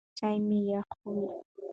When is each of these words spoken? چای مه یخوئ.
چای 0.17 0.37
مه 0.47 0.57
یخوئ. 0.71 1.19